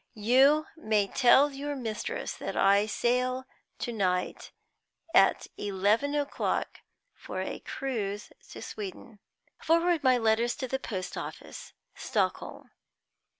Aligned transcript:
You 0.17 0.65
may 0.75 1.05
tell 1.05 1.51
your 1.51 1.75
mistress 1.75 2.33
that 2.37 2.57
I 2.57 2.87
sail 2.87 3.45
to 3.77 3.93
night 3.93 4.51
at 5.13 5.45
eleven 5.57 6.15
o'clock 6.15 6.79
for 7.13 7.39
a 7.43 7.59
cruise 7.59 8.31
to 8.49 8.63
Sweden. 8.63 9.19
Forward 9.61 10.03
my 10.03 10.17
letters 10.17 10.55
to 10.55 10.67
the 10.67 10.79
post 10.79 11.15
office, 11.19 11.73
Stockholm." 11.93 12.71